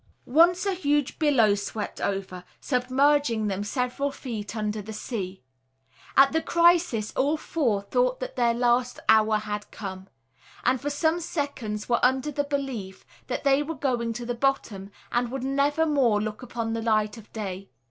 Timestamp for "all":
7.15-7.37